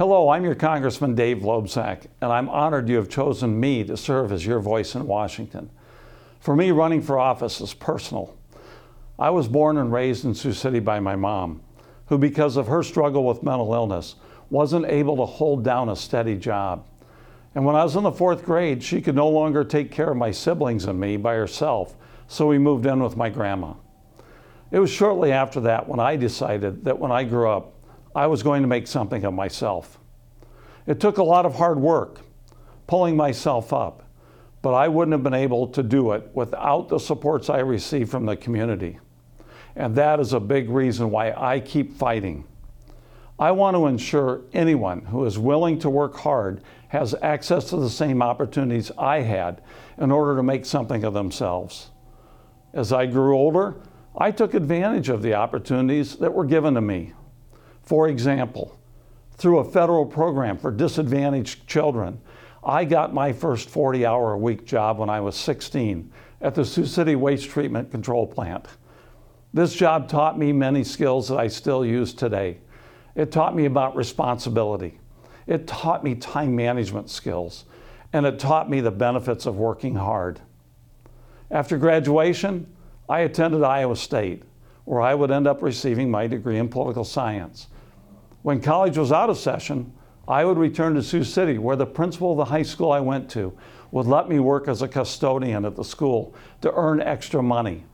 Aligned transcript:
Hello, 0.00 0.30
I'm 0.30 0.44
your 0.44 0.54
Congressman 0.54 1.14
Dave 1.14 1.40
Loebsack, 1.40 2.06
and 2.22 2.32
I'm 2.32 2.48
honored 2.48 2.88
you 2.88 2.96
have 2.96 3.10
chosen 3.10 3.60
me 3.60 3.84
to 3.84 3.98
serve 3.98 4.32
as 4.32 4.46
your 4.46 4.58
voice 4.58 4.94
in 4.94 5.06
Washington. 5.06 5.68
For 6.40 6.56
me, 6.56 6.70
running 6.70 7.02
for 7.02 7.18
office 7.18 7.60
is 7.60 7.74
personal. 7.74 8.34
I 9.18 9.28
was 9.28 9.46
born 9.46 9.76
and 9.76 9.92
raised 9.92 10.24
in 10.24 10.34
Sioux 10.34 10.54
City 10.54 10.80
by 10.80 11.00
my 11.00 11.16
mom, 11.16 11.60
who, 12.06 12.16
because 12.16 12.56
of 12.56 12.66
her 12.66 12.82
struggle 12.82 13.26
with 13.26 13.42
mental 13.42 13.74
illness, 13.74 14.14
wasn't 14.48 14.86
able 14.86 15.18
to 15.18 15.26
hold 15.26 15.64
down 15.64 15.90
a 15.90 15.96
steady 15.96 16.34
job. 16.34 16.86
And 17.54 17.66
when 17.66 17.76
I 17.76 17.84
was 17.84 17.94
in 17.94 18.04
the 18.04 18.10
fourth 18.10 18.42
grade, 18.42 18.82
she 18.82 19.02
could 19.02 19.14
no 19.14 19.28
longer 19.28 19.64
take 19.64 19.90
care 19.90 20.12
of 20.12 20.16
my 20.16 20.30
siblings 20.30 20.86
and 20.86 20.98
me 20.98 21.18
by 21.18 21.34
herself, 21.34 21.94
so 22.26 22.46
we 22.46 22.56
moved 22.56 22.86
in 22.86 23.02
with 23.02 23.18
my 23.18 23.28
grandma. 23.28 23.74
It 24.70 24.78
was 24.78 24.90
shortly 24.90 25.30
after 25.30 25.60
that 25.60 25.86
when 25.86 26.00
I 26.00 26.16
decided 26.16 26.86
that 26.86 26.98
when 26.98 27.12
I 27.12 27.24
grew 27.24 27.50
up, 27.50 27.74
I 28.14 28.26
was 28.26 28.42
going 28.42 28.62
to 28.62 28.68
make 28.68 28.86
something 28.86 29.24
of 29.24 29.34
myself. 29.34 29.98
It 30.86 31.00
took 31.00 31.18
a 31.18 31.22
lot 31.22 31.46
of 31.46 31.54
hard 31.54 31.78
work, 31.78 32.20
pulling 32.86 33.16
myself 33.16 33.72
up, 33.72 34.02
but 34.62 34.74
I 34.74 34.88
wouldn't 34.88 35.12
have 35.12 35.22
been 35.22 35.34
able 35.34 35.68
to 35.68 35.82
do 35.82 36.12
it 36.12 36.28
without 36.34 36.88
the 36.88 36.98
supports 36.98 37.48
I 37.48 37.58
received 37.60 38.10
from 38.10 38.26
the 38.26 38.36
community. 38.36 38.98
And 39.76 39.94
that 39.94 40.20
is 40.20 40.32
a 40.32 40.40
big 40.40 40.68
reason 40.68 41.10
why 41.10 41.32
I 41.32 41.60
keep 41.60 41.96
fighting. 41.96 42.44
I 43.38 43.52
want 43.52 43.76
to 43.76 43.86
ensure 43.86 44.42
anyone 44.52 45.02
who 45.02 45.24
is 45.24 45.38
willing 45.38 45.78
to 45.78 45.88
work 45.88 46.16
hard 46.16 46.62
has 46.88 47.14
access 47.22 47.70
to 47.70 47.76
the 47.76 47.88
same 47.88 48.20
opportunities 48.20 48.90
I 48.98 49.20
had 49.20 49.62
in 49.96 50.10
order 50.10 50.36
to 50.36 50.42
make 50.42 50.66
something 50.66 51.04
of 51.04 51.14
themselves. 51.14 51.90
As 52.74 52.92
I 52.92 53.06
grew 53.06 53.36
older, 53.36 53.76
I 54.16 54.30
took 54.30 54.54
advantage 54.54 55.08
of 55.08 55.22
the 55.22 55.34
opportunities 55.34 56.16
that 56.16 56.34
were 56.34 56.44
given 56.44 56.74
to 56.74 56.80
me. 56.80 57.14
For 57.90 58.06
example, 58.06 58.78
through 59.32 59.58
a 59.58 59.64
federal 59.64 60.06
program 60.06 60.56
for 60.56 60.70
disadvantaged 60.70 61.66
children, 61.66 62.20
I 62.62 62.84
got 62.84 63.12
my 63.12 63.32
first 63.32 63.68
40 63.68 64.06
hour 64.06 64.34
a 64.34 64.38
week 64.38 64.64
job 64.64 65.00
when 65.00 65.10
I 65.10 65.18
was 65.18 65.34
16 65.34 66.08
at 66.40 66.54
the 66.54 66.64
Sioux 66.64 66.86
City 66.86 67.16
Waste 67.16 67.50
Treatment 67.50 67.90
Control 67.90 68.28
Plant. 68.28 68.68
This 69.52 69.74
job 69.74 70.08
taught 70.08 70.38
me 70.38 70.52
many 70.52 70.84
skills 70.84 71.26
that 71.30 71.38
I 71.38 71.48
still 71.48 71.84
use 71.84 72.14
today. 72.14 72.58
It 73.16 73.32
taught 73.32 73.56
me 73.56 73.64
about 73.64 73.96
responsibility. 73.96 75.00
It 75.48 75.66
taught 75.66 76.04
me 76.04 76.14
time 76.14 76.54
management 76.54 77.10
skills. 77.10 77.64
And 78.12 78.24
it 78.24 78.38
taught 78.38 78.70
me 78.70 78.80
the 78.80 78.92
benefits 78.92 79.46
of 79.46 79.56
working 79.56 79.96
hard. 79.96 80.40
After 81.50 81.76
graduation, 81.76 82.72
I 83.08 83.22
attended 83.22 83.64
Iowa 83.64 83.96
State, 83.96 84.44
where 84.84 85.00
I 85.00 85.16
would 85.16 85.32
end 85.32 85.48
up 85.48 85.60
receiving 85.60 86.08
my 86.08 86.28
degree 86.28 86.58
in 86.58 86.68
political 86.68 87.02
science. 87.02 87.66
When 88.42 88.60
college 88.60 88.96
was 88.96 89.12
out 89.12 89.28
of 89.28 89.36
session, 89.36 89.92
I 90.26 90.44
would 90.44 90.56
return 90.56 90.94
to 90.94 91.02
Sioux 91.02 91.24
City, 91.24 91.58
where 91.58 91.76
the 91.76 91.86
principal 91.86 92.32
of 92.32 92.38
the 92.38 92.44
high 92.46 92.62
school 92.62 92.92
I 92.92 93.00
went 93.00 93.28
to 93.30 93.52
would 93.90 94.06
let 94.06 94.28
me 94.28 94.38
work 94.38 94.68
as 94.68 94.80
a 94.80 94.88
custodian 94.88 95.64
at 95.64 95.76
the 95.76 95.84
school 95.84 96.34
to 96.62 96.72
earn 96.72 97.00
extra 97.00 97.42
money. 97.42 97.84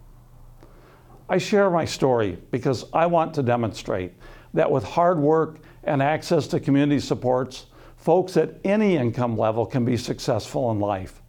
I 1.29 1.39
share 1.39 1.71
my 1.71 1.85
story 1.85 2.39
because 2.51 2.85
I 2.93 3.07
want 3.07 3.35
to 3.35 3.43
demonstrate 3.43 4.13
that 4.55 4.71
with 4.71 4.85
hard 4.85 5.19
work 5.19 5.59
and 5.83 6.03
access 6.03 6.47
to 6.49 6.61
community 6.61 7.01
supports, 7.01 7.67
folks 7.97 8.37
at 8.37 8.61
any 8.65 8.97
income 8.97 9.37
level 9.37 9.67
can 9.67 9.85
be 9.85 9.97
successful 9.97 10.71
in 10.71 10.79
life. 10.79 11.23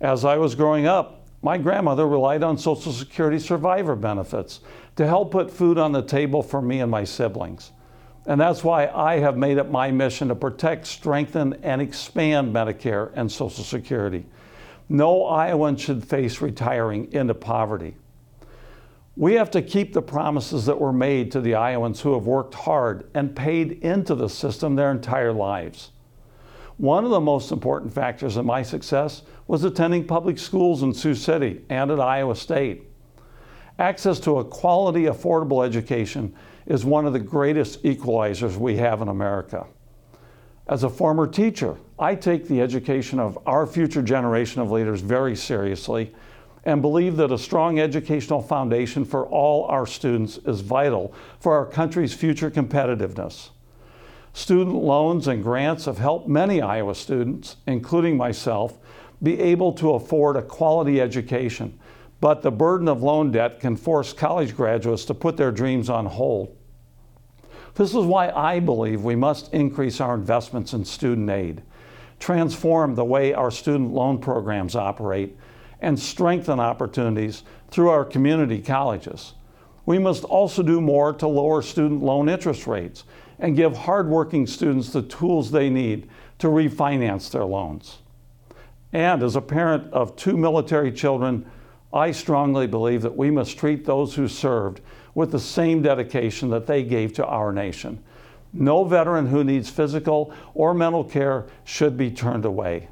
As 0.00 0.24
I 0.24 0.36
was 0.36 0.54
growing 0.54 0.86
up, 0.86 1.26
my 1.40 1.56
grandmother 1.56 2.06
relied 2.06 2.42
on 2.42 2.58
Social 2.58 2.92
Security 2.92 3.38
survivor 3.38 3.96
benefits 3.96 4.60
to 4.96 5.06
help 5.06 5.30
put 5.30 5.50
food 5.50 5.78
on 5.78 5.92
the 5.92 6.02
table 6.02 6.42
for 6.42 6.60
me 6.60 6.80
and 6.80 6.90
my 6.90 7.04
siblings. 7.04 7.72
And 8.28 8.38
that's 8.38 8.62
why 8.62 8.88
I 8.88 9.20
have 9.20 9.38
made 9.38 9.56
it 9.56 9.70
my 9.70 9.90
mission 9.90 10.28
to 10.28 10.34
protect, 10.34 10.86
strengthen, 10.86 11.54
and 11.62 11.80
expand 11.80 12.54
Medicare 12.54 13.10
and 13.14 13.32
Social 13.32 13.64
Security. 13.64 14.26
No 14.90 15.24
Iowan 15.24 15.76
should 15.76 16.04
face 16.04 16.42
retiring 16.42 17.10
into 17.10 17.32
poverty. 17.32 17.96
We 19.16 19.32
have 19.34 19.50
to 19.52 19.62
keep 19.62 19.94
the 19.94 20.02
promises 20.02 20.66
that 20.66 20.78
were 20.78 20.92
made 20.92 21.32
to 21.32 21.40
the 21.40 21.54
Iowans 21.54 22.02
who 22.02 22.12
have 22.12 22.26
worked 22.26 22.52
hard 22.52 23.08
and 23.14 23.34
paid 23.34 23.72
into 23.82 24.14
the 24.14 24.28
system 24.28 24.76
their 24.76 24.90
entire 24.90 25.32
lives. 25.32 25.92
One 26.76 27.04
of 27.04 27.10
the 27.10 27.20
most 27.20 27.50
important 27.50 27.94
factors 27.94 28.36
in 28.36 28.44
my 28.44 28.62
success 28.62 29.22
was 29.46 29.64
attending 29.64 30.06
public 30.06 30.38
schools 30.38 30.82
in 30.82 30.92
Sioux 30.92 31.14
City 31.14 31.62
and 31.70 31.90
at 31.90 31.98
Iowa 31.98 32.36
State. 32.36 32.84
Access 33.78 34.20
to 34.20 34.38
a 34.38 34.44
quality, 34.44 35.04
affordable 35.04 35.64
education 35.64 36.34
is 36.68 36.84
one 36.84 37.06
of 37.06 37.14
the 37.14 37.18
greatest 37.18 37.82
equalizers 37.82 38.56
we 38.56 38.76
have 38.76 39.00
in 39.02 39.08
America. 39.08 39.66
As 40.68 40.84
a 40.84 40.90
former 40.90 41.26
teacher, 41.26 41.78
I 41.98 42.14
take 42.14 42.46
the 42.46 42.60
education 42.60 43.18
of 43.18 43.38
our 43.46 43.66
future 43.66 44.02
generation 44.02 44.60
of 44.60 44.70
leaders 44.70 45.00
very 45.00 45.34
seriously 45.34 46.14
and 46.64 46.82
believe 46.82 47.16
that 47.16 47.32
a 47.32 47.38
strong 47.38 47.80
educational 47.80 48.42
foundation 48.42 49.06
for 49.06 49.26
all 49.26 49.64
our 49.64 49.86
students 49.86 50.36
is 50.44 50.60
vital 50.60 51.14
for 51.40 51.54
our 51.54 51.64
country's 51.64 52.12
future 52.12 52.50
competitiveness. 52.50 53.48
Student 54.34 54.76
loans 54.76 55.26
and 55.26 55.42
grants 55.42 55.86
have 55.86 55.96
helped 55.96 56.28
many 56.28 56.60
Iowa 56.60 56.94
students, 56.94 57.56
including 57.66 58.18
myself, 58.18 58.76
be 59.22 59.40
able 59.40 59.72
to 59.72 59.94
afford 59.94 60.36
a 60.36 60.42
quality 60.42 61.00
education, 61.00 61.78
but 62.20 62.42
the 62.42 62.50
burden 62.50 62.88
of 62.88 63.02
loan 63.02 63.30
debt 63.30 63.60
can 63.60 63.76
force 63.76 64.12
college 64.12 64.56
graduates 64.56 65.04
to 65.04 65.14
put 65.14 65.36
their 65.36 65.52
dreams 65.52 65.88
on 65.88 66.06
hold. 66.06 66.56
This 67.74 67.90
is 67.90 68.04
why 68.04 68.30
I 68.30 68.58
believe 68.58 69.04
we 69.04 69.14
must 69.14 69.54
increase 69.54 70.00
our 70.00 70.14
investments 70.14 70.72
in 70.72 70.84
student 70.84 71.30
aid, 71.30 71.62
transform 72.18 72.94
the 72.96 73.04
way 73.04 73.32
our 73.32 73.52
student 73.52 73.92
loan 73.92 74.18
programs 74.18 74.74
operate, 74.74 75.36
and 75.80 75.98
strengthen 75.98 76.58
opportunities 76.58 77.44
through 77.70 77.90
our 77.90 78.04
community 78.04 78.60
colleges. 78.60 79.34
We 79.86 79.98
must 79.98 80.24
also 80.24 80.62
do 80.62 80.80
more 80.80 81.12
to 81.14 81.28
lower 81.28 81.62
student 81.62 82.02
loan 82.02 82.28
interest 82.28 82.66
rates 82.66 83.04
and 83.38 83.56
give 83.56 83.76
hardworking 83.76 84.46
students 84.46 84.90
the 84.90 85.02
tools 85.02 85.50
they 85.50 85.70
need 85.70 86.08
to 86.40 86.48
refinance 86.48 87.30
their 87.30 87.44
loans. 87.44 87.98
And 88.92 89.22
as 89.22 89.36
a 89.36 89.40
parent 89.40 89.92
of 89.92 90.16
two 90.16 90.36
military 90.36 90.90
children, 90.90 91.48
I 91.92 92.10
strongly 92.10 92.66
believe 92.66 93.02
that 93.02 93.16
we 93.16 93.30
must 93.30 93.58
treat 93.58 93.84
those 93.84 94.14
who 94.14 94.28
served 94.28 94.80
with 95.14 95.32
the 95.32 95.40
same 95.40 95.80
dedication 95.82 96.50
that 96.50 96.66
they 96.66 96.82
gave 96.82 97.14
to 97.14 97.26
our 97.26 97.52
nation. 97.52 98.02
No 98.52 98.84
veteran 98.84 99.26
who 99.26 99.42
needs 99.42 99.70
physical 99.70 100.32
or 100.54 100.74
mental 100.74 101.04
care 101.04 101.46
should 101.64 101.96
be 101.96 102.10
turned 102.10 102.44
away. 102.44 102.88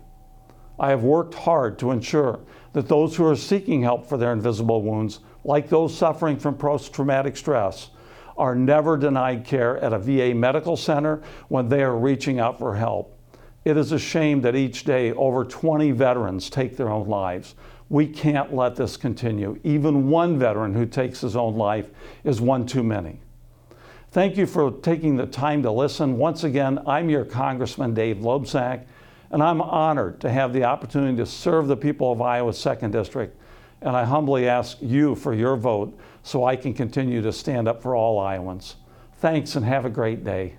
I 0.78 0.90
have 0.90 1.02
worked 1.02 1.34
hard 1.34 1.78
to 1.78 1.90
ensure 1.90 2.40
that 2.72 2.88
those 2.88 3.16
who 3.16 3.26
are 3.26 3.36
seeking 3.36 3.82
help 3.82 4.06
for 4.06 4.18
their 4.18 4.32
invisible 4.32 4.82
wounds, 4.82 5.20
like 5.44 5.68
those 5.68 5.96
suffering 5.96 6.36
from 6.36 6.56
post 6.56 6.92
traumatic 6.92 7.36
stress, 7.36 7.90
are 8.36 8.54
never 8.54 8.98
denied 8.98 9.44
care 9.44 9.78
at 9.78 9.94
a 9.94 9.98
VA 9.98 10.34
medical 10.34 10.76
center 10.76 11.22
when 11.48 11.68
they 11.68 11.82
are 11.82 11.96
reaching 11.96 12.38
out 12.38 12.58
for 12.58 12.76
help. 12.76 13.18
It 13.64 13.76
is 13.76 13.92
a 13.92 13.98
shame 13.98 14.42
that 14.42 14.54
each 14.54 14.84
day 14.84 15.12
over 15.12 15.44
20 15.44 15.90
veterans 15.92 16.50
take 16.50 16.76
their 16.76 16.90
own 16.90 17.08
lives. 17.08 17.54
We 17.88 18.06
can't 18.06 18.54
let 18.54 18.76
this 18.76 18.96
continue. 18.96 19.60
Even 19.62 20.08
one 20.08 20.38
veteran 20.38 20.74
who 20.74 20.86
takes 20.86 21.20
his 21.20 21.36
own 21.36 21.56
life 21.56 21.90
is 22.24 22.40
one 22.40 22.66
too 22.66 22.82
many. 22.82 23.20
Thank 24.10 24.36
you 24.36 24.46
for 24.46 24.70
taking 24.70 25.16
the 25.16 25.26
time 25.26 25.62
to 25.62 25.70
listen. 25.70 26.16
Once 26.16 26.42
again, 26.42 26.80
I'm 26.86 27.10
your 27.10 27.24
Congressman 27.24 27.94
Dave 27.94 28.18
Loebsack, 28.18 28.86
and 29.30 29.42
I'm 29.42 29.60
honored 29.60 30.20
to 30.20 30.30
have 30.30 30.52
the 30.52 30.64
opportunity 30.64 31.16
to 31.18 31.26
serve 31.26 31.68
the 31.68 31.76
people 31.76 32.12
of 32.12 32.20
Iowa's 32.20 32.58
2nd 32.58 32.92
District. 32.92 33.36
And 33.82 33.94
I 33.94 34.04
humbly 34.04 34.48
ask 34.48 34.78
you 34.80 35.14
for 35.14 35.34
your 35.34 35.56
vote 35.56 35.96
so 36.22 36.44
I 36.44 36.56
can 36.56 36.72
continue 36.72 37.20
to 37.22 37.32
stand 37.32 37.68
up 37.68 37.82
for 37.82 37.94
all 37.94 38.18
Iowans. 38.18 38.76
Thanks 39.18 39.54
and 39.54 39.64
have 39.64 39.84
a 39.84 39.90
great 39.90 40.24
day. 40.24 40.56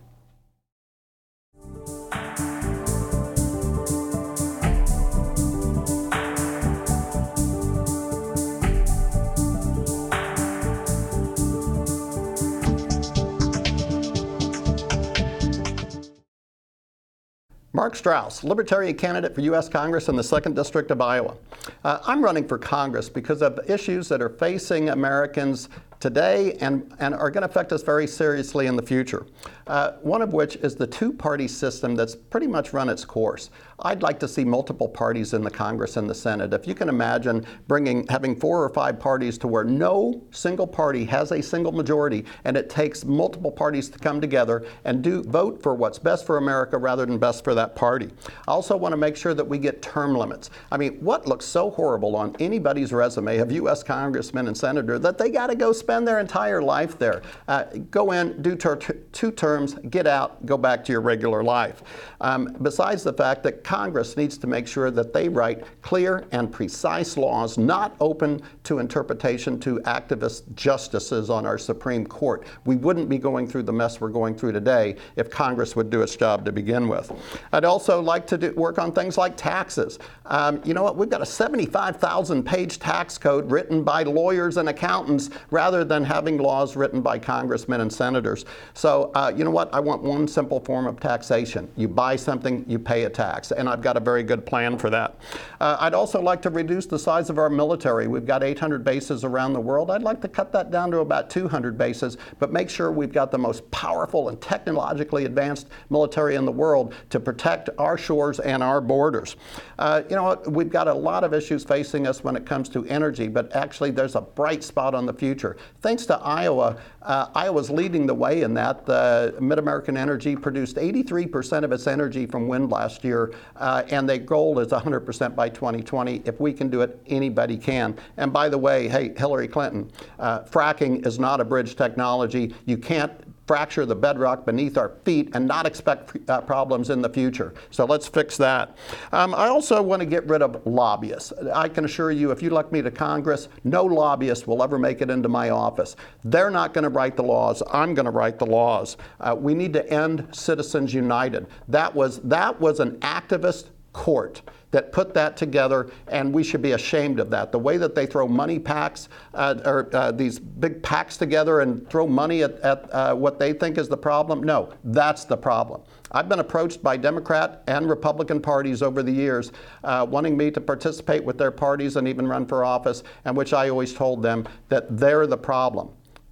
Mark 17.78 17.96
Strauss, 17.96 18.44
Libertarian 18.44 18.96
candidate 18.98 19.36
for 19.36 19.42
U.S. 19.42 19.70
Congress 19.70 20.10
in 20.10 20.16
the 20.16 20.24
2nd 20.24 20.56
District 20.56 20.90
of 20.90 21.00
Iowa. 21.00 21.36
Uh, 21.84 22.00
I'm 22.08 22.24
running 22.24 22.48
for 22.48 22.58
Congress 22.58 23.08
because 23.08 23.44
of 23.44 23.60
issues 23.70 24.10
that 24.10 24.20
are 24.20 24.30
facing 24.30 24.90
Americans 24.90 25.70
today 26.00 26.54
and, 26.60 26.92
and 26.98 27.14
are 27.14 27.30
going 27.30 27.44
to 27.44 27.48
affect 27.48 27.72
us 27.72 27.84
very 27.84 28.08
seriously 28.08 28.66
in 28.66 28.76
the 28.76 28.82
future. 28.82 29.28
Uh, 29.68 29.92
one 30.02 30.24
of 30.24 30.34
which 30.34 30.56
is 30.56 30.76
the 30.76 30.88
two 30.88 31.14
party 31.14 31.48
system 31.48 31.96
that's 31.96 32.16
pretty 32.16 32.48
much 32.48 32.74
run 32.74 32.90
its 32.90 33.06
course. 33.06 33.52
I'd 33.80 34.02
like 34.02 34.20
to 34.22 34.28
see 34.28 34.44
multiple 34.44 34.90
parties 34.90 35.36
in 35.36 35.44
the 35.44 35.52
Congress 35.52 35.98
and 35.98 36.10
the 36.10 36.16
Senate. 36.16 36.52
If 36.52 36.66
you 36.66 36.74
can 36.74 36.90
imagine 36.90 37.46
bringing 37.68 38.08
having 38.08 38.36
four 38.36 38.64
or 38.64 38.70
five 38.70 39.00
parties 39.00 39.38
to 39.38 39.48
where 39.48 39.64
no 39.64 40.20
single 40.32 40.66
party 40.66 41.06
has 41.06 41.32
a 41.32 41.44
single 41.44 41.72
majority 41.72 42.26
and 42.46 42.58
it 42.58 42.72
takes 42.72 43.06
multiple 43.06 43.52
parties 43.52 43.88
to 43.90 44.00
come 44.00 44.20
together 44.20 44.66
and 44.86 45.04
do 45.04 45.22
vote 45.22 45.62
for 45.62 45.76
what's 45.76 46.00
best 46.00 46.26
for 46.26 46.38
America 46.38 46.76
rather 46.76 47.06
than 47.06 47.20
best 47.20 47.44
for 47.44 47.54
that 47.54 47.76
party. 47.76 48.10
I 48.48 48.52
also 48.52 48.76
want 48.76 48.94
to 48.94 48.98
make 48.98 49.16
sure 49.16 49.36
that 49.36 49.48
we 49.48 49.60
get 49.60 49.84
term 49.84 50.16
limits. 50.16 50.50
I 50.72 50.78
mean, 50.78 50.94
what 50.94 51.28
looks 51.28 51.46
so 51.46 51.70
horrible 51.70 52.16
on 52.16 52.36
anybody's 52.40 52.92
resume 52.92 53.38
of 53.38 53.52
U.S. 53.52 53.84
congressman 53.84 54.48
and 54.48 54.58
senator 54.58 54.98
that 54.98 55.20
they 55.20 55.30
got 55.30 55.48
to 55.48 55.56
go 55.56 55.72
spend 55.72 56.08
their 56.08 56.20
entire 56.20 56.64
life 56.64 56.98
there? 56.98 57.22
Uh, 57.48 57.66
go 57.92 58.12
in, 58.14 58.42
do 58.42 58.56
ter- 58.56 58.78
two 58.78 59.32
terms, 59.32 59.76
get 59.92 60.08
out, 60.08 60.44
go 60.48 60.58
back 60.58 60.84
to 60.86 60.92
your 60.92 61.02
regular 61.02 61.44
life. 61.44 61.84
Um, 62.22 62.58
besides 62.64 63.04
the 63.04 63.14
fact 63.14 63.44
that 63.44 63.64
Congress 63.68 64.16
needs 64.16 64.38
to 64.38 64.48
make 64.48 64.66
sure 64.66 64.90
that 64.90 65.12
they 65.12 65.28
write 65.28 65.62
clear 65.82 66.26
and 66.32 66.50
precise 66.50 67.18
laws, 67.18 67.58
not 67.58 67.98
open 68.00 68.42
to 68.64 68.80
interpretation 68.80 69.60
to 69.60 69.80
activist 69.80 70.44
justices 70.56 71.30
on 71.30 71.46
our 71.46 71.58
Supreme 71.58 72.06
Court. 72.06 72.48
We 72.64 72.78
wouldn't 72.78 73.10
be 73.10 73.18
going 73.18 73.46
through 73.46 73.64
the 73.64 73.74
mess 73.74 74.00
we're 74.00 74.08
going 74.08 74.36
through 74.36 74.54
today 74.54 74.96
if 75.18 75.30
Congress 75.30 75.76
would 75.76 75.90
do 75.90 76.02
its 76.02 76.16
job 76.16 76.46
to 76.46 76.54
begin 76.54 76.88
with. 76.88 77.12
I'd 77.52 77.66
also 77.66 78.02
like 78.02 78.26
to 78.28 78.38
do, 78.38 78.54
work 78.54 78.80
on 78.80 78.94
things 78.94 79.18
like 79.18 79.36
taxes. 79.36 80.00
Um, 80.28 80.62
you 80.64 80.74
know 80.74 80.84
what? 80.84 80.96
We've 80.96 81.10
got 81.10 81.22
a 81.22 81.26
75,000 81.26 82.44
page 82.44 82.80
tax 82.80 83.18
code 83.18 83.52
written 83.52 83.84
by 83.84 84.04
lawyers 84.04 84.56
and 84.56 84.70
accountants 84.70 85.30
rather 85.52 85.84
than 85.84 86.06
having 86.06 86.38
laws 86.38 86.78
written 86.78 87.02
by 87.02 87.20
congressmen 87.20 87.82
and 87.82 87.92
senators. 87.92 88.46
So, 88.76 89.12
uh, 89.14 89.34
you 89.36 89.44
know 89.44 89.52
what? 89.52 89.74
I 89.74 89.82
want 89.82 90.04
one 90.04 90.26
simple 90.26 90.62
form 90.62 90.88
of 90.88 91.02
taxation. 91.02 91.70
You 91.76 91.90
buy 91.90 92.16
something, 92.16 92.64
you 92.66 92.80
pay 92.80 93.04
a 93.04 93.10
tax 93.10 93.52
and 93.58 93.68
I've 93.68 93.82
got 93.82 93.98
a 93.98 94.00
very 94.00 94.24
good 94.24 94.46
plan 94.46 94.78
for 94.78 94.90
that. 94.90 95.20
Uh, 95.60 95.78
I'd 95.80 95.94
also 95.94 96.22
like 96.22 96.42
to 96.44 96.50
reduce 96.50 96.86
the 96.86 97.00
size 97.00 97.30
of 97.30 97.38
our 97.38 97.50
military. 97.50 98.08
We've 98.08 98.26
got 98.26 98.44
800 98.44 98.84
bases 98.84 99.24
around 99.24 99.54
the 99.54 99.60
world. 99.60 99.92
I'd 99.92 100.04
like 100.04 100.22
to 100.22 100.28
cut 100.28 100.52
that 100.54 100.72
down 100.72 100.92
to 100.92 101.00
about 101.00 101.30
200 101.30 101.78
bases, 101.78 102.18
but 102.40 102.52
make 102.52 102.70
sure 102.70 102.92
we've 102.92 103.12
got 103.12 103.32
the 103.32 103.38
most 103.38 103.70
powerful 103.72 104.30
and 104.30 104.40
technologically 104.40 105.26
advanced 105.26 105.68
military 105.90 106.36
in 106.36 106.46
the 106.46 106.52
world 106.52 106.94
to 107.10 107.20
protect 107.20 107.70
our 107.78 107.98
shores 107.98 108.40
and 108.40 108.62
our 108.64 108.80
borders. 108.80 109.36
Uh, 109.80 110.04
you 110.10 110.16
know, 110.16 110.42
we've 110.48 110.70
got 110.70 110.88
a 110.88 110.94
lot 110.94 111.24
of 111.24 111.34
issues 111.34 111.64
facing 111.64 112.08
us 112.08 112.24
when 112.24 112.36
it 112.36 112.46
comes 112.46 112.70
to 112.70 112.86
energy, 112.86 113.28
but 113.28 113.54
actually 113.56 113.92
there's 113.92 114.16
a 114.16 114.22
bright 114.22 114.64
spot 114.64 114.96
on 114.96 115.06
the 115.06 115.14
future. 115.14 115.58
Thanks 115.82 116.06
to 116.08 116.18
Iowa, 116.20 116.78
uh, 117.02 117.30
Iowa's 117.34 117.70
leading 117.70 118.06
the 118.06 118.14
way 118.14 118.42
in 118.42 118.54
that. 118.56 118.86
The 118.86 119.36
Mid 119.40 119.60
American 119.60 119.96
Energy 119.96 120.36
produced 120.36 120.76
83% 120.76 121.64
of 121.64 121.72
its 121.72 121.88
energy 121.88 122.26
from 122.26 122.48
wind 122.48 122.70
last 122.70 123.04
year 123.04 123.34
uh, 123.56 123.84
and 123.90 124.08
the 124.08 124.18
goal 124.18 124.60
is 124.60 124.70
100% 124.70 125.36
by 125.36 125.50
2020. 125.50 126.22
If 126.26 126.40
we 126.40 126.54
can 126.54 126.70
do 126.70 126.82
it, 126.82 127.02
anybody 127.08 127.58
can. 127.58 127.98
And 128.18 128.32
by 128.32 128.50
the 128.50 128.58
way, 128.58 128.88
hey, 128.88 129.14
Hillary 129.16 129.48
Clinton, 129.48 129.92
uh, 130.20 130.42
fracking 130.42 131.06
is 131.06 131.20
not 131.20 131.42
a 131.42 131.46
bridge 131.46 131.76
technology. 131.76 132.54
You 132.66 132.78
can't 132.78 133.27
fracture 133.48 133.86
the 133.86 133.96
bedrock 133.96 134.46
beneath 134.46 134.78
our 134.78 134.90
feet 135.06 135.30
and 135.34 135.48
not 135.48 135.66
expect 135.66 136.18
uh, 136.30 136.42
problems 136.42 136.90
in 136.90 137.02
the 137.02 137.10
future. 137.10 137.54
So 137.72 137.86
let's 137.86 138.08
fix 138.08 138.38
that. 138.38 138.78
Um, 139.14 139.34
I 139.34 139.48
also 139.48 139.82
want 139.82 140.02
to 140.02 140.06
get 140.06 140.28
rid 140.28 140.42
of 140.42 140.62
lobbyists. 140.66 141.32
I 141.54 141.70
can 141.70 141.86
assure 141.86 142.12
you, 142.12 142.32
if 142.32 142.44
you 142.44 142.50
elect 142.50 142.74
me 142.74 142.82
to 142.82 142.92
Congress, 142.92 143.48
no 143.64 143.86
lobbyist 143.86 144.48
will 144.48 144.62
ever 144.62 144.78
make 144.78 145.02
it 145.02 145.10
into 145.10 145.30
my 145.30 145.50
office. 145.50 145.96
They're 146.26 146.52
not 146.52 146.74
going 146.74 146.84
to 146.84 146.90
write 146.90 147.16
the 147.16 147.24
laws. 147.24 147.64
I'm 147.72 147.94
going 147.94 148.06
to 148.06 148.12
write 148.12 148.38
the 148.38 148.46
laws. 148.46 148.98
Uh, 149.22 149.36
we 149.38 149.54
need 149.54 149.72
to 149.74 149.90
end 149.90 150.28
Citizens 150.32 150.94
United. 150.94 151.48
That 151.70 151.96
was 151.96 152.20
that 152.24 152.60
was 152.60 152.82
an 152.82 152.98
activist 152.98 153.68
court 153.94 154.42
that 154.78 154.92
put 154.92 155.12
that 155.12 155.36
together, 155.36 155.90
and 156.08 156.32
we 156.32 156.44
should 156.44 156.62
be 156.62 156.74
ashamed 156.74 157.20
of 157.20 157.32
that. 157.32 157.52
The 157.52 157.58
way 157.58 157.78
that 157.78 157.96
they 157.96 158.06
throw 158.06 158.28
money 158.28 158.60
PACs, 158.60 159.08
uh, 159.34 159.56
or 159.66 159.90
uh, 159.92 160.12
these 160.12 160.38
big 160.38 160.84
PACs 160.84 161.18
together 161.18 161.62
and 161.62 161.90
throw 161.90 162.06
money 162.06 162.44
at, 162.44 162.60
at 162.60 162.94
uh, 162.94 163.16
what 163.16 163.40
they 163.40 163.54
think 163.54 163.80
is 163.80 163.90
the 163.90 163.98
problem, 163.98 164.44
no, 164.44 164.72
that's 164.84 165.26
the 165.26 165.36
problem. 165.36 165.82
I've 166.12 166.30
been 166.30 166.42
approached 166.42 166.84
by 166.84 166.96
Democrat 166.96 167.64
and 167.66 167.90
Republican 167.90 168.40
parties 168.40 168.84
over 168.84 169.02
the 169.02 169.12
years 169.12 169.52
uh, 169.84 170.06
wanting 170.08 170.38
me 170.38 170.52
to 170.52 170.62
participate 170.62 171.24
with 171.24 171.40
their 171.40 171.50
parties 171.50 171.96
and 171.96 172.08
even 172.08 172.28
run 172.28 172.46
for 172.46 172.64
office, 172.64 173.02
and 173.26 173.36
which 173.36 173.54
I 173.54 173.70
always 173.70 173.96
told 173.96 174.22
them 174.22 174.48
that 174.70 174.96
they're 174.96 175.26
the 175.26 175.40
problem. 175.40 175.90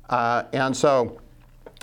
Uh, 0.08 0.44
and 0.54 0.78
so, 0.78 1.20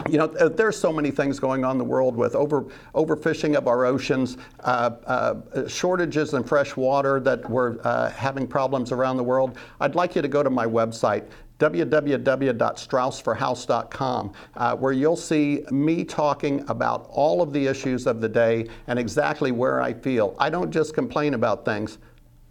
you 0.09 0.19
know, 0.19 0.27
there's 0.27 0.79
so 0.79 0.93
many 0.93 1.11
things 1.11 1.39
going 1.39 1.65
on 1.65 1.73
in 1.73 1.79
the 1.79 1.85
world 1.85 2.17
with 2.17 2.35
over 2.35 2.67
overfishing 2.95 3.57
of 3.57 3.69
our 3.69 3.85
oceans, 3.85 4.39
uh, 4.61 4.91
uh, 5.07 5.69
shortages 5.69 6.33
in 6.35 6.43
fresh 6.43 6.77
water 6.77 7.21
that 7.21 7.49
we're 7.49 7.79
uh, 7.85 8.11
having 8.11 8.47
problems 8.47 8.91
around 8.91 9.17
the 9.17 9.23
world. 9.23 9.57
I'd 9.81 9.95
like 9.95 10.17
you 10.17 10.23
to 10.23 10.29
go 10.29 10.43
to 10.43 10.51
my 10.51 10.67
website 10.67 11.25
www.straussforhouse.com, 11.59 14.33
uh, 14.57 14.77
where 14.77 14.93
you'll 14.93 15.15
see 15.15 15.63
me 15.71 16.05
talking 16.05 16.69
about 16.69 17.07
all 17.09 17.41
of 17.41 17.53
the 17.53 17.69
issues 17.69 18.09
of 18.09 18.21
the 18.21 18.29
day 18.29 18.67
and 18.89 18.99
exactly 18.99 19.53
where 19.53 19.81
I 19.81 19.93
feel. 19.93 20.35
I 20.41 20.51
don't 20.51 20.73
just 20.73 20.93
complain 20.93 21.35
about 21.35 21.65
things. 21.65 21.99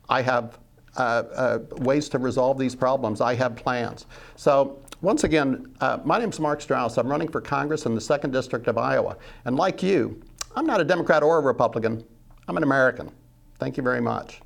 I 0.08 0.22
have 0.22 0.60
uh, 0.96 1.02
uh, 1.02 1.60
ways 1.78 2.08
to 2.10 2.20
resolve 2.20 2.58
these 2.58 2.76
problems. 2.76 3.20
I 3.20 3.36
have 3.36 3.58
plans. 3.58 4.06
So 4.38 4.80
once 5.02 5.24
again, 5.24 5.74
uh, 5.82 6.00
my 6.06 6.20
name 6.20 6.30
is 6.30 6.40
Mark 6.40 6.62
Strauss. 6.62 6.98
I'm 6.98 7.08
running 7.08 7.28
for 7.28 7.42
Congress 7.42 7.86
in 7.86 7.96
the 7.96 8.02
2nd 8.02 8.32
District 8.32 8.68
of 8.68 8.78
Iowa. 8.78 9.18
And 9.46 9.56
like 9.56 9.82
you, 9.82 10.22
I'm 10.56 10.66
not 10.66 10.80
a 10.80 10.84
Democrat 10.84 11.24
or 11.24 11.40
a 11.40 11.42
Republican. 11.42 12.04
I'm 12.48 12.58
an 12.58 12.64
American. 12.64 13.12
Thank 13.60 13.78
you 13.78 13.84
very 13.84 14.02
much. 14.02 14.42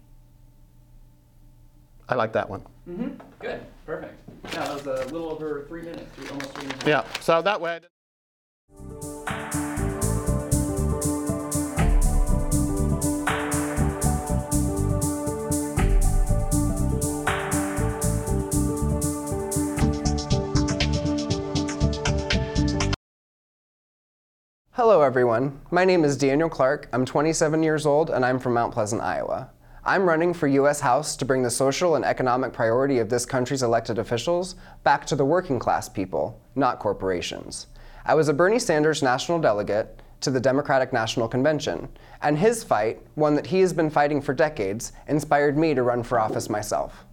I 2.08 2.16
like 2.16 2.34
that 2.34 2.50
one. 2.50 2.62
Mm-hmm. 2.88 3.10
Good. 3.40 3.62
Perfect. 3.86 4.14
Yeah, 4.54 4.66
that 4.66 4.74
was 4.74 4.86
a 4.86 5.06
little 5.12 5.30
over 5.30 5.66
three 5.68 5.82
minutes, 5.82 6.12
almost 6.32 6.54
three 6.54 6.68
minutes. 6.68 6.86
Yeah, 6.86 7.04
so 7.20 7.42
that 7.42 7.60
way. 7.60 7.80
Hello, 24.76 25.02
everyone. 25.02 25.62
My 25.72 25.86
name 25.86 26.04
is 26.04 26.18
Daniel 26.18 26.50
Clark. 26.50 26.90
I'm 26.92 27.06
27 27.06 27.64
years 27.64 27.86
old 27.86 28.10
and 28.10 28.26
I'm 28.26 28.38
from 28.38 28.56
Mount 28.56 28.74
Pleasant, 28.74 29.02
Iowa. 29.02 29.50
I'm 29.86 30.04
running 30.04 30.34
for 30.34 30.48
U.S. 30.48 30.82
House 30.82 31.16
to 31.16 31.24
bring 31.24 31.44
the 31.44 31.50
social 31.50 31.96
and 31.96 32.04
economic 32.04 32.52
priority 32.52 33.00
of 33.00 33.08
this 33.08 33.26
country's 33.26 33.64
elected 33.64 34.00
officials 34.00 34.56
back 34.84 35.06
to 35.06 35.16
the 35.16 35.24
working 35.24 35.60
class 35.60 35.88
people, 35.88 36.38
not 36.56 36.80
corporations. 36.80 37.68
I 38.04 38.16
was 38.16 38.28
a 38.28 38.34
Bernie 38.34 38.60
Sanders 38.60 39.02
national 39.02 39.40
delegate 39.40 40.02
to 40.20 40.30
the 40.30 40.42
Democratic 40.42 40.92
National 40.92 41.30
Convention, 41.30 41.88
and 42.22 42.38
his 42.38 42.62
fight, 42.62 43.02
one 43.16 43.36
that 43.36 43.48
he 43.48 43.62
has 43.62 43.72
been 43.72 43.90
fighting 43.90 44.22
for 44.22 44.34
decades, 44.34 44.92
inspired 45.08 45.58
me 45.58 45.74
to 45.74 45.84
run 45.84 46.04
for 46.04 46.20
office 46.20 46.50
myself. 46.50 47.06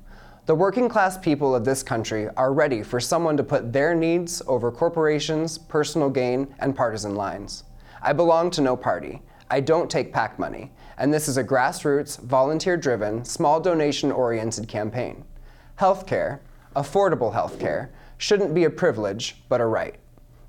The 0.44 0.56
working 0.56 0.88
class 0.88 1.16
people 1.16 1.54
of 1.54 1.64
this 1.64 1.84
country 1.84 2.28
are 2.36 2.52
ready 2.52 2.82
for 2.82 2.98
someone 2.98 3.36
to 3.36 3.44
put 3.44 3.72
their 3.72 3.94
needs 3.94 4.42
over 4.48 4.72
corporations, 4.72 5.56
personal 5.56 6.10
gain, 6.10 6.52
and 6.58 6.74
partisan 6.74 7.14
lines. 7.14 7.62
I 8.02 8.12
belong 8.12 8.50
to 8.52 8.60
no 8.60 8.76
party. 8.76 9.22
I 9.48 9.60
don't 9.60 9.88
take 9.88 10.12
PAC 10.12 10.40
money, 10.40 10.72
and 10.98 11.14
this 11.14 11.28
is 11.28 11.36
a 11.36 11.44
grassroots, 11.44 12.20
volunteer 12.22 12.76
driven, 12.76 13.24
small 13.24 13.60
donation 13.60 14.10
oriented 14.10 14.66
campaign. 14.66 15.24
Healthcare, 15.78 16.40
affordable 16.74 17.32
healthcare, 17.32 17.90
shouldn't 18.18 18.52
be 18.52 18.64
a 18.64 18.70
privilege, 18.70 19.44
but 19.48 19.60
a 19.60 19.66
right. 19.66 19.94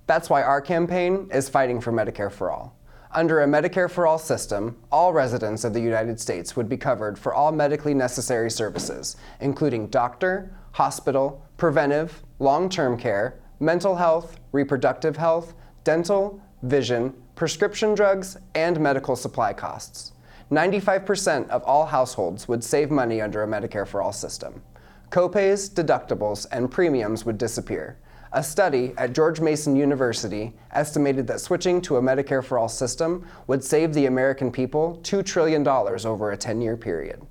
That's 0.07 0.27
why 0.27 0.41
our 0.41 0.59
campaign 0.59 1.29
is 1.31 1.49
fighting 1.49 1.79
for 1.79 1.93
Medicare 1.93 2.31
for 2.31 2.49
All. 2.49 2.75
Under 3.15 3.41
a 3.41 3.45
Medicare 3.45 3.91
for 3.91 4.07
All 4.07 4.17
system, 4.17 4.75
all 4.91 5.13
residents 5.13 5.63
of 5.63 5.73
the 5.73 5.79
United 5.79 6.19
States 6.19 6.55
would 6.55 6.67
be 6.67 6.77
covered 6.77 7.19
for 7.19 7.31
all 7.31 7.51
medically 7.51 7.93
necessary 7.93 8.49
services, 8.49 9.17
including 9.39 9.85
doctor, 9.87 10.51
hospital, 10.71 11.45
preventive, 11.57 12.23
long 12.39 12.69
term 12.69 12.97
care, 12.97 13.35
mental 13.59 13.95
health, 13.95 14.39
reproductive 14.51 15.15
health, 15.15 15.53
dental, 15.83 16.41
vision, 16.63 17.13
prescription 17.35 17.93
drugs, 17.93 18.37
and 18.55 18.79
medical 18.79 19.15
supply 19.15 19.53
costs. 19.53 20.13
95% 20.49 21.47
of 21.49 21.61
all 21.65 21.85
households 21.85 22.47
would 22.47 22.63
save 22.63 22.89
money 22.89 23.21
under 23.21 23.43
a 23.43 23.47
Medicare 23.47 23.87
for 23.87 24.01
All 24.01 24.11
system. 24.11 24.63
Copays, 25.11 25.69
deductibles, 25.69 26.47
and 26.51 26.71
premiums 26.71 27.25
would 27.25 27.37
disappear. 27.37 27.99
A 28.35 28.41
study 28.41 28.95
at 28.97 29.13
George 29.13 29.39
Mason 29.39 29.75
University 29.75 30.53
estimated 30.71 31.27
that 31.27 31.39
switching 31.39 31.79
to 31.81 31.97
a 31.97 32.01
Medicare 32.01 32.43
for 32.43 32.57
All 32.57 32.67
system 32.67 33.27
would 33.45 33.63
save 33.63 33.93
the 33.93 34.07
American 34.07 34.51
people 34.51 34.99
$2 35.03 35.23
trillion 35.23 35.67
over 35.67 36.31
a 36.31 36.37
10 36.37 36.59
year 36.59 36.75
period. 36.75 37.21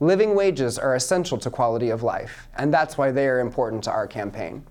Living 0.00 0.34
wages 0.34 0.80
are 0.80 0.96
essential 0.96 1.38
to 1.38 1.48
quality 1.48 1.90
of 1.90 2.02
life, 2.02 2.48
and 2.56 2.74
that's 2.74 2.98
why 2.98 3.12
they 3.12 3.28
are 3.28 3.38
important 3.38 3.84
to 3.84 3.92
our 3.92 4.08
campaign. 4.08 4.64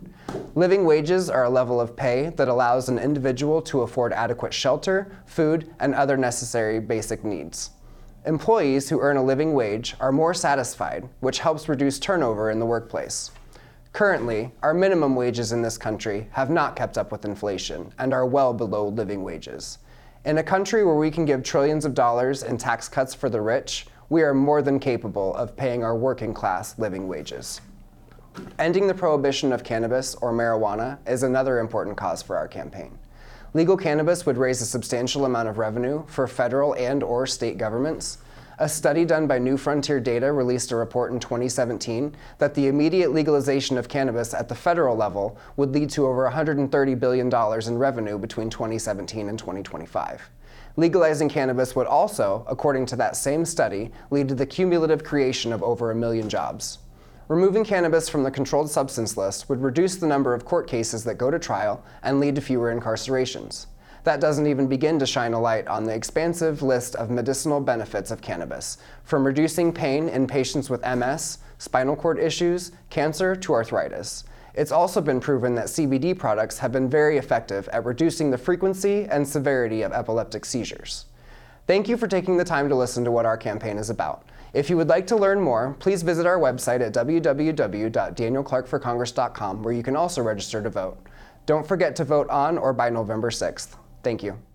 Living 0.55 0.84
wages 0.84 1.29
are 1.29 1.46
a 1.46 1.50
level 1.50 1.79
of 1.79 1.96
pay 1.96 2.31
that 2.36 2.50
allows 2.50 2.89
an 2.89 3.00
individual 3.00 3.62
to 3.62 3.84
afford 3.84 4.12
adequate 4.12 4.53
shelter, 4.53 5.10
food, 5.25 5.74
and 5.79 5.96
other 5.96 6.17
necessary 6.17 6.81
basic 6.81 7.24
needs. 7.24 7.69
Employees 8.25 8.89
who 8.89 9.00
earn 9.00 9.15
a 9.15 9.24
living 9.24 9.53
wage 9.53 9.96
are 10.01 10.12
more 10.12 10.34
satisfied, 10.34 11.08
which 11.22 11.39
helps 11.39 11.69
reduce 11.69 11.98
turnover 11.98 12.51
in 12.51 12.60
the 12.60 12.65
workplace. 12.65 13.31
Currently, 13.93 14.51
our 14.62 14.74
minimum 14.74 15.15
wages 15.15 15.51
in 15.51 15.62
this 15.62 15.77
country 15.77 16.27
have 16.31 16.50
not 16.50 16.75
kept 16.75 16.98
up 16.98 17.12
with 17.12 17.25
inflation 17.25 17.91
and 17.98 18.13
are 18.13 18.25
well 18.25 18.53
below 18.53 18.88
living 18.88 19.24
wages. 19.24 19.79
In 20.25 20.38
a 20.38 20.43
country 20.43 20.86
where 20.86 20.96
we 20.96 21.12
can 21.12 21.25
give 21.25 21.43
trillions 21.43 21.86
of 21.86 21.93
dollars 21.96 22.43
in 22.43 22.58
tax 22.58 22.88
cuts 22.88 23.13
for 23.13 23.29
the 23.29 23.41
rich, 23.41 23.88
we 24.10 24.22
are 24.22 24.34
more 24.34 24.62
than 24.62 24.79
capable 24.79 25.36
of 25.36 25.55
paying 25.55 25.84
our 25.84 25.96
working 25.96 26.34
class 26.34 26.77
living 26.77 27.08
wages. 27.08 27.62
Ending 28.58 28.88
the 28.88 28.93
prohibition 28.93 29.51
of 29.51 29.63
cannabis 29.63 30.15
or 30.15 30.31
marijuana 30.31 30.98
is 31.08 31.24
another 31.24 31.60
important 31.60 31.98
cause 31.98 32.22
for 32.22 32.38
our 32.38 32.48
campaign. 32.48 32.98
Legal 33.53 33.75
cannabis 33.75 34.25
would 34.25 34.38
raise 34.38 34.62
a 34.62 34.65
substantial 34.65 35.25
amount 35.25 35.50
of 35.50 35.58
revenue 35.58 36.03
for 36.08 36.27
federal 36.27 36.74
and 36.74 37.01
or 37.01 37.25
state 37.25 37.58
governments. 37.58 38.19
A 38.62 38.68
study 38.68 39.06
done 39.06 39.25
by 39.25 39.39
New 39.39 39.56
Frontier 39.56 40.01
Data 40.01 40.34
released 40.34 40.74
a 40.74 40.75
report 40.75 41.13
in 41.13 41.20
2017 41.22 42.13
that 42.39 42.54
the 42.54 42.68
immediate 42.68 43.13
legalization 43.13 43.78
of 43.78 43.88
cannabis 43.88 44.34
at 44.34 44.50
the 44.50 44.56
federal 44.56 44.98
level 44.98 45.38
would 45.56 45.72
lead 45.72 45.89
to 45.92 46.06
over 46.06 46.30
$130 46.30 47.00
billion 47.00 47.34
in 47.34 47.78
revenue 47.78 48.18
between 48.18 48.50
2017 48.50 49.30
and 49.30 49.39
2025. 49.39 50.30
Legalizing 50.75 51.30
cannabis 51.30 51.74
would 51.74 51.88
also, 51.88 52.46
according 52.50 52.86
to 52.88 52.98
that 52.98 53.16
same 53.16 53.46
study, 53.46 53.92
lead 54.12 54.28
to 54.28 54.36
the 54.36 54.46
cumulative 54.46 55.06
creation 55.06 55.54
of 55.54 55.63
over 55.63 55.92
a 55.92 55.96
million 55.96 56.28
jobs. 56.28 56.80
Removing 57.30 57.63
cannabis 57.63 58.10
from 58.10 58.24
the 58.24 58.32
controlled 58.32 58.70
substance 58.70 59.16
list 59.16 59.48
would 59.48 59.62
reduce 59.62 59.96
the 59.96 60.08
number 60.08 60.34
of 60.34 60.44
court 60.44 60.68
cases 60.68 61.06
that 61.06 61.18
go 61.18 61.32
to 61.32 61.39
trial 61.39 61.82
and 62.04 62.20
lead 62.20 62.36
to 62.36 62.42
fewer 62.42 62.78
incarcerations. 62.78 63.68
That 64.10 64.22
doesn't 64.22 64.48
even 64.48 64.66
begin 64.66 64.98
to 64.98 65.06
shine 65.06 65.34
a 65.34 65.39
light 65.39 65.68
on 65.68 65.84
the 65.84 65.94
expansive 65.94 66.63
list 66.63 66.96
of 66.96 67.12
medicinal 67.12 67.62
benefits 67.62 68.10
of 68.10 68.24
cannabis, 68.24 68.80
from 69.04 69.24
reducing 69.24 69.72
pain 69.72 70.10
in 70.10 70.25
patients 70.25 70.68
with 70.68 70.84
MS, 70.84 71.38
spinal 71.60 71.96
cord 71.96 72.18
issues, 72.18 72.72
cancer, 72.89 73.36
to 73.36 73.54
arthritis. 73.54 74.24
It's 74.56 74.72
also 74.72 75.00
been 75.00 75.20
proven 75.20 75.54
that 75.54 75.68
CBD 75.68 76.18
products 76.18 76.58
have 76.58 76.72
been 76.72 76.89
very 76.89 77.20
effective 77.20 77.70
at 77.70 77.86
reducing 77.86 78.32
the 78.32 78.38
frequency 78.39 79.06
and 79.06 79.28
severity 79.28 79.84
of 79.84 79.92
epileptic 79.92 80.44
seizures. 80.44 81.06
Thank 81.68 81.88
you 81.88 81.96
for 81.96 82.08
taking 82.08 82.36
the 82.36 82.44
time 82.44 82.68
to 82.70 82.75
listen 82.75 83.06
to 83.06 83.12
what 83.12 83.28
our 83.28 83.38
campaign 83.38 83.78
is 83.78 83.92
about. 83.92 84.28
If 84.54 84.72
you 84.72 84.78
would 84.78 84.89
like 84.89 85.06
to 85.06 85.18
learn 85.18 85.39
more, 85.39 85.75
please 85.78 86.01
visit 86.01 86.25
our 86.25 86.39
website 86.39 86.82
at 86.82 86.96
www.danielclarkforcongress.com 86.96 89.62
where 89.62 89.74
you 89.75 89.84
can 89.84 89.96
also 89.96 90.24
register 90.24 90.63
to 90.63 90.70
vote. 90.72 90.98
Don't 91.46 91.68
forget 91.68 91.96
to 91.98 92.04
vote 92.04 92.28
on 92.32 92.58
or 92.58 92.74
by 92.74 92.89
November 92.89 93.30
6th. 93.30 93.75
Thank 94.03 94.24
you. 94.24 94.49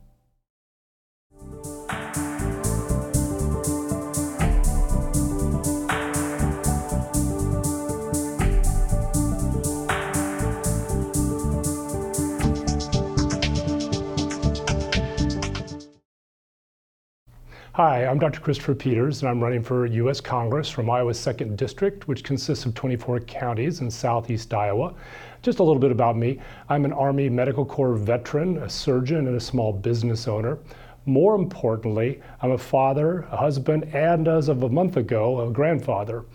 Hi, 17.77 18.07
I'm 18.07 18.21
Dr. 18.21 18.39
Christopher 18.39 18.77
Peters, 18.77 19.21
and 19.21 19.29
I'm 19.29 19.43
running 19.43 19.61
for 19.61 19.85
U.S. 19.85 20.21
Congress 20.21 20.71
from 20.71 20.89
Iowa's 20.89 21.19
2nd 21.19 21.57
District, 21.57 22.07
which 22.07 22.23
consists 22.23 22.65
of 22.67 22.75
24 22.75 23.19
counties 23.23 23.81
in 23.81 23.91
southeast 23.91 24.55
Iowa. 24.55 24.95
Just 25.43 25.59
a 25.59 25.65
little 25.65 25.81
bit 25.81 25.91
about 25.91 26.17
me 26.17 26.39
I'm 26.69 26.85
an 26.85 26.93
Army 26.93 27.29
Medical 27.29 27.65
Corps 27.65 27.97
veteran, 27.97 28.59
a 28.59 28.71
surgeon, 28.71 29.27
and 29.27 29.35
a 29.35 29.41
small 29.41 29.73
business 29.73 30.29
owner. 30.29 30.61
More 31.05 31.35
importantly, 31.35 32.23
I'm 32.43 32.53
a 32.53 32.59
father, 32.59 33.27
a 33.33 33.37
husband, 33.37 33.93
and 33.93 34.29
as 34.29 34.49
of 34.49 34.63
a 34.63 34.69
month 34.69 34.97
ago, 34.97 35.41
a 35.41 35.51
grandfather. 35.51 36.27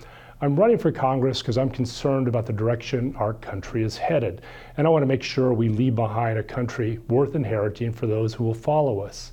I'm 0.41 0.59
running 0.59 0.77
for 0.77 0.91
Congress 0.91 1.41
because 1.41 1.57
I'm 1.57 1.69
concerned 1.69 2.27
about 2.27 2.47
the 2.47 2.53
direction 2.53 3.15
our 3.15 3.35
country 3.35 3.83
is 3.83 3.95
headed, 3.95 4.41
and 4.75 4.85
I 4.85 4.89
want 4.89 5.03
to 5.03 5.07
make 5.07 5.23
sure 5.23 5.53
we 5.53 5.69
leave 5.69 5.95
behind 5.95 6.37
a 6.37 6.43
country 6.43 6.99
worth 7.07 7.33
inheriting 7.33 7.93
for 7.93 8.07
those 8.07 8.33
who 8.33 8.43
will 8.43 8.53
follow 8.53 8.99
us. 8.99 9.31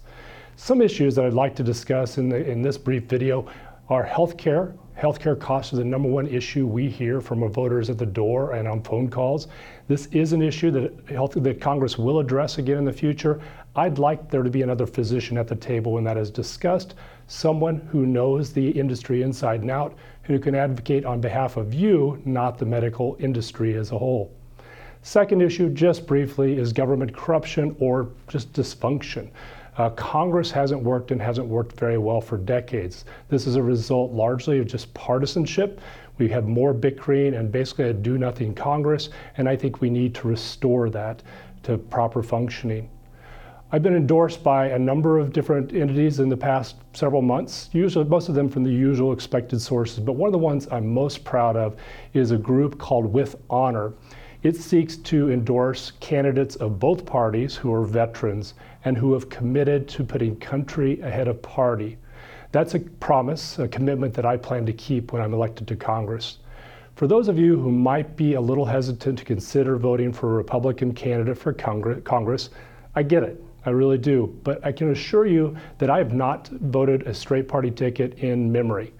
Some 0.58 0.80
issues 0.80 1.14
that 1.14 1.26
I'd 1.26 1.34
like 1.34 1.54
to 1.56 1.62
discuss 1.62 2.16
in, 2.16 2.30
the, 2.30 2.50
in 2.50 2.62
this 2.62 2.78
brief 2.78 3.04
video 3.04 3.46
are 3.90 4.06
healthcare. 4.06 4.74
Healthcare 4.98 5.38
costs 5.38 5.74
are 5.74 5.76
the 5.76 5.84
number 5.84 6.08
one 6.08 6.26
issue 6.26 6.66
we 6.66 6.88
hear 6.88 7.20
from 7.20 7.42
our 7.42 7.50
voters 7.50 7.90
at 7.90 7.98
the 7.98 8.06
door 8.06 8.52
and 8.52 8.66
on 8.66 8.82
phone 8.82 9.10
calls. 9.10 9.48
This 9.86 10.06
is 10.06 10.32
an 10.32 10.40
issue 10.40 10.70
that, 10.70 11.10
health, 11.10 11.34
that 11.34 11.60
Congress 11.60 11.98
will 11.98 12.20
address 12.20 12.56
again 12.56 12.78
in 12.78 12.86
the 12.86 12.92
future. 12.92 13.38
I'd 13.76 13.98
like 13.98 14.30
there 14.30 14.42
to 14.42 14.48
be 14.48 14.62
another 14.62 14.86
physician 14.86 15.36
at 15.36 15.46
the 15.46 15.56
table 15.56 15.92
when 15.92 16.04
that 16.04 16.16
is 16.16 16.30
discussed, 16.30 16.94
someone 17.26 17.76
who 17.92 18.06
knows 18.06 18.54
the 18.54 18.70
industry 18.70 19.22
inside 19.22 19.60
and 19.60 19.70
out, 19.70 19.94
who 20.22 20.38
can 20.38 20.54
advocate 20.54 21.04
on 21.04 21.20
behalf 21.20 21.58
of 21.58 21.74
you, 21.74 22.22
not 22.24 22.56
the 22.56 22.64
medical 22.64 23.14
industry 23.20 23.76
as 23.76 23.92
a 23.92 23.98
whole. 23.98 24.32
Second 25.02 25.42
issue, 25.42 25.68
just 25.68 26.06
briefly, 26.06 26.58
is 26.58 26.72
government 26.72 27.14
corruption 27.14 27.76
or 27.78 28.08
just 28.26 28.52
dysfunction. 28.54 29.28
Uh, 29.78 29.90
Congress 29.90 30.50
hasn't 30.50 30.82
worked 30.82 31.10
and 31.10 31.20
hasn't 31.20 31.46
worked 31.46 31.78
very 31.78 31.98
well 31.98 32.20
for 32.20 32.38
decades. 32.38 33.04
This 33.28 33.46
is 33.46 33.56
a 33.56 33.62
result 33.62 34.12
largely 34.12 34.58
of 34.58 34.66
just 34.66 34.92
partisanship. 34.94 35.80
We 36.18 36.28
have 36.30 36.46
more 36.46 36.72
bickering 36.72 37.34
and 37.34 37.52
basically 37.52 37.90
a 37.90 37.92
do 37.92 38.16
nothing 38.16 38.54
Congress, 38.54 39.10
and 39.36 39.48
I 39.48 39.54
think 39.54 39.82
we 39.82 39.90
need 39.90 40.14
to 40.14 40.28
restore 40.28 40.88
that 40.90 41.22
to 41.64 41.76
proper 41.76 42.22
functioning. 42.22 42.88
I've 43.70 43.82
been 43.82 43.96
endorsed 43.96 44.42
by 44.42 44.68
a 44.68 44.78
number 44.78 45.18
of 45.18 45.32
different 45.32 45.74
entities 45.74 46.20
in 46.20 46.28
the 46.28 46.36
past 46.36 46.76
several 46.94 47.20
months, 47.20 47.68
usually 47.72 48.04
most 48.04 48.28
of 48.30 48.34
them 48.34 48.48
from 48.48 48.62
the 48.62 48.70
usual 48.70 49.12
expected 49.12 49.60
sources, 49.60 49.98
but 49.98 50.12
one 50.12 50.28
of 50.28 50.32
the 50.32 50.38
ones 50.38 50.68
I'm 50.70 50.86
most 50.86 51.24
proud 51.24 51.56
of 51.56 51.76
is 52.14 52.30
a 52.30 52.38
group 52.38 52.78
called 52.78 53.12
With 53.12 53.36
Honor. 53.50 53.92
It 54.42 54.56
seeks 54.56 54.96
to 54.98 55.30
endorse 55.30 55.92
candidates 56.00 56.56
of 56.56 56.78
both 56.78 57.06
parties 57.06 57.56
who 57.56 57.72
are 57.72 57.84
veterans 57.84 58.54
and 58.84 58.96
who 58.96 59.12
have 59.14 59.28
committed 59.28 59.88
to 59.88 60.04
putting 60.04 60.36
country 60.36 61.00
ahead 61.00 61.26
of 61.26 61.42
party. 61.42 61.98
That's 62.52 62.74
a 62.74 62.80
promise, 62.80 63.58
a 63.58 63.66
commitment 63.66 64.14
that 64.14 64.26
I 64.26 64.36
plan 64.36 64.66
to 64.66 64.72
keep 64.72 65.12
when 65.12 65.22
I'm 65.22 65.34
elected 65.34 65.66
to 65.68 65.76
Congress. 65.76 66.38
For 66.94 67.06
those 67.06 67.28
of 67.28 67.38
you 67.38 67.58
who 67.58 67.70
might 67.70 68.16
be 68.16 68.34
a 68.34 68.40
little 68.40 68.64
hesitant 68.64 69.18
to 69.18 69.24
consider 69.24 69.76
voting 69.76 70.12
for 70.12 70.30
a 70.30 70.36
Republican 70.36 70.94
candidate 70.94 71.36
for 71.36 71.52
Congress, 71.52 72.50
I 72.94 73.02
get 73.02 73.22
it. 73.22 73.42
I 73.66 73.70
really 73.70 73.98
do. 73.98 74.38
But 74.44 74.64
I 74.64 74.70
can 74.72 74.92
assure 74.92 75.26
you 75.26 75.56
that 75.78 75.90
I 75.90 75.98
have 75.98 76.14
not 76.14 76.48
voted 76.48 77.02
a 77.02 77.12
straight 77.12 77.48
party 77.48 77.70
ticket 77.70 78.18
in 78.20 78.50
memory. 78.50 78.94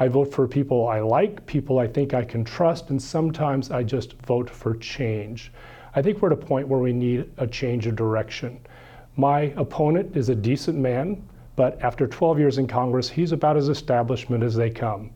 I 0.00 0.08
vote 0.08 0.32
for 0.32 0.46
people 0.46 0.86
I 0.88 1.00
like, 1.00 1.44
people 1.46 1.78
I 1.78 1.88
think 1.88 2.14
I 2.14 2.24
can 2.24 2.44
trust, 2.44 2.90
and 2.90 3.02
sometimes 3.02 3.70
I 3.70 3.82
just 3.82 4.14
vote 4.22 4.48
for 4.48 4.76
change. 4.76 5.52
I 5.96 6.02
think 6.02 6.22
we're 6.22 6.32
at 6.32 6.38
a 6.38 6.46
point 6.46 6.68
where 6.68 6.78
we 6.78 6.92
need 6.92 7.28
a 7.38 7.46
change 7.46 7.86
of 7.86 7.96
direction. 7.96 8.60
My 9.16 9.52
opponent 9.56 10.16
is 10.16 10.28
a 10.28 10.34
decent 10.34 10.78
man, 10.78 11.20
but 11.56 11.82
after 11.82 12.06
12 12.06 12.38
years 12.38 12.58
in 12.58 12.68
Congress, 12.68 13.08
he's 13.08 13.32
about 13.32 13.56
as 13.56 13.68
establishment 13.68 14.44
as 14.44 14.54
they 14.54 14.70
come. 14.70 15.10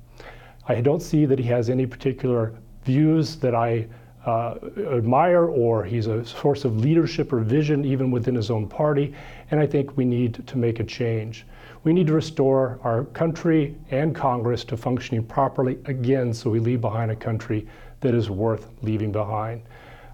I 0.67 0.81
don't 0.81 1.03
see 1.03 1.27
that 1.27 1.39
he 1.39 1.45
has 1.47 1.71
any 1.71 1.87
particular 1.87 2.55
views 2.85 3.37
that 3.37 3.55
I 3.55 3.87
uh, 4.27 4.55
admire 4.93 5.47
or 5.47 5.85
he's 5.85 6.07
a 6.07 6.25
source 6.25 6.65
of 6.65 6.79
leadership 6.79 7.33
or 7.33 7.41
vision 7.41 7.85
even 7.85 8.11
within 8.11 8.35
his 8.35 8.51
own 8.51 8.69
party, 8.69 9.15
and 9.51 9.59
I 9.59 9.67
think 9.67 9.97
we 9.97 10.05
need 10.05 10.47
to 10.47 10.59
make 10.59 10.81
a 10.81 10.85
change. 10.85 11.47
We 11.85 11.93
need 11.93 12.07
to 12.07 12.13
restore 12.13 12.79
our 12.85 13.05
country 13.07 13.77
and 13.91 14.15
Congress 14.15 14.65
to 14.65 14.77
functioning 14.77 15.25
properly 15.25 15.79
again 15.87 16.33
so 16.33 16.51
we 16.51 16.61
leave 16.61 16.81
behind 16.81 17.11
a 17.11 17.17
country 17.17 17.67
that 18.01 18.15
is 18.15 18.31
worth 18.31 18.69
leaving 18.83 19.11
behind. 19.11 19.63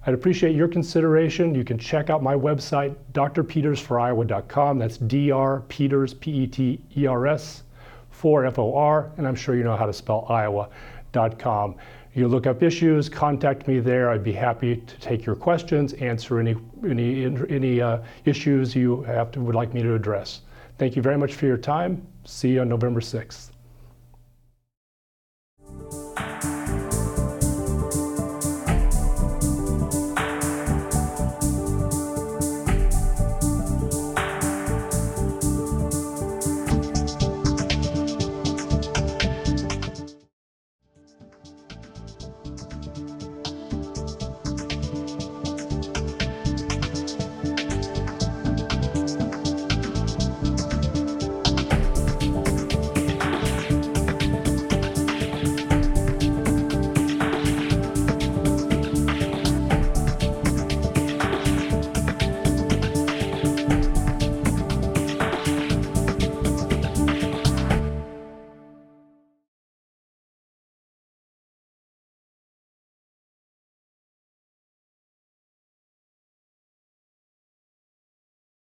I'd 0.06 0.14
appreciate 0.14 0.56
your 0.56 0.68
consideration. 0.68 1.54
You 1.54 1.64
can 1.64 1.76
check 1.76 2.08
out 2.08 2.22
my 2.22 2.34
website, 2.34 2.94
drpetersforiowa.com. 3.12 4.78
That's 4.78 4.96
Dr. 4.96 5.64
Peters, 5.68 6.14
P 6.14 6.30
E 6.30 6.46
T 6.46 6.80
E 6.96 7.06
R 7.06 7.26
S, 7.26 7.64
for 8.10 8.46
F 8.46 8.58
O 8.58 8.74
R, 8.74 9.12
and 9.18 9.28
I'm 9.28 9.34
sure 9.34 9.54
you 9.54 9.64
know 9.64 9.76
how 9.76 9.84
to 9.84 9.92
spell 9.92 10.24
Iowa.com. 10.30 11.74
You 12.18 12.26
look 12.26 12.48
up 12.48 12.64
issues, 12.64 13.08
contact 13.08 13.68
me 13.68 13.78
there. 13.78 14.10
I'd 14.10 14.24
be 14.24 14.32
happy 14.32 14.78
to 14.78 14.98
take 14.98 15.24
your 15.24 15.36
questions, 15.36 15.92
answer 15.92 16.40
any, 16.40 16.56
any, 16.84 17.26
any 17.48 17.80
uh, 17.80 17.98
issues 18.24 18.74
you 18.74 19.02
have 19.02 19.30
to, 19.30 19.40
would 19.40 19.54
like 19.54 19.72
me 19.72 19.82
to 19.82 19.94
address. 19.94 20.40
Thank 20.78 20.96
you 20.96 21.02
very 21.02 21.16
much 21.16 21.34
for 21.34 21.46
your 21.46 21.56
time. 21.56 22.04
See 22.24 22.54
you 22.54 22.62
on 22.62 22.68
November 22.68 23.00
6th. 23.00 23.50